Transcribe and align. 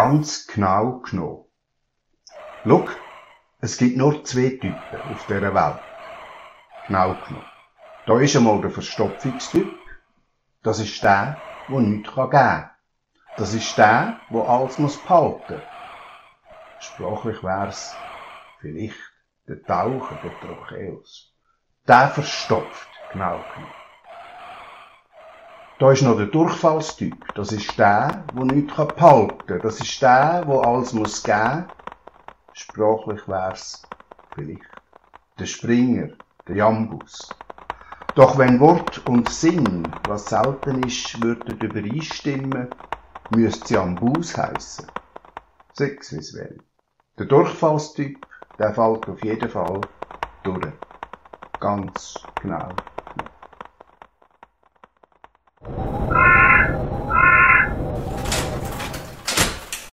ganz 0.00 0.46
genau 0.46 1.00
genommen. 1.00 1.44
Schau, 2.64 2.88
es 3.60 3.76
gibt 3.76 3.98
nur 3.98 4.24
zwei 4.24 4.48
Typen 4.48 5.02
auf 5.12 5.26
dieser 5.26 5.54
Welt. 5.54 5.80
Genau 6.86 7.14
genommen. 7.26 7.44
Da 8.06 8.18
ist 8.18 8.34
einmal 8.34 8.62
der 8.62 8.70
Verstopfungstyp. 8.70 9.70
Das 10.62 10.80
ist 10.80 11.02
der, 11.02 11.36
der 11.68 11.80
nichts 11.80 12.14
geben 12.14 12.30
kann. 12.30 12.70
Das 13.36 13.52
ist 13.52 13.76
der, 13.76 14.18
der 14.30 14.48
alles 14.48 14.78
muss 14.78 14.96
behalten. 14.96 15.60
Sprachlich 16.78 17.42
wär's 17.42 17.94
vielleicht 18.60 18.96
der 19.48 19.62
Taucher, 19.64 20.18
der 20.24 20.40
Trocheus. 20.40 21.34
Der 21.86 22.08
verstopft, 22.08 22.88
genau 23.12 23.44
genommen. 23.54 23.74
Da 25.80 25.92
ist 25.92 26.02
noch 26.02 26.18
der 26.18 26.26
Durchfallstyp. 26.26 27.14
Das 27.34 27.52
ist 27.52 27.78
der, 27.78 28.22
der 28.36 28.44
nichts 28.44 28.76
behalten 28.76 29.46
kann. 29.46 29.62
Das 29.62 29.80
ist 29.80 30.02
der, 30.02 30.44
der 30.44 30.54
alles 30.54 30.92
muss 30.92 31.22
geben. 31.22 31.64
Sprachlich 32.52 33.26
wär's 33.26 33.80
vielleicht 34.34 34.60
der 35.38 35.46
Springer, 35.46 36.08
der 36.46 36.56
Jambus. 36.56 37.30
Doch 38.14 38.36
wenn 38.36 38.60
Wort 38.60 39.06
und 39.06 39.26
Sinn, 39.30 39.90
was 40.04 40.28
selten 40.28 40.82
ist, 40.86 41.22
würden 41.22 41.58
übereinstimmen, 41.58 42.68
müsste 43.30 43.68
sie 43.68 43.78
Ambus 43.78 44.36
heissen. 44.36 44.86
Sechs 45.72 46.12
wie's 46.12 46.34
will. 46.34 46.62
Der 47.18 47.24
Durchfallstyp, 47.24 48.18
der 48.58 48.74
fällt 48.74 49.08
auf 49.08 49.22
jeden 49.22 49.48
Fall 49.48 49.80
durch. 50.44 50.74
Ganz 51.58 52.22
genau. 52.42 52.68
Thank 55.76 55.92
you. 56.09 56.09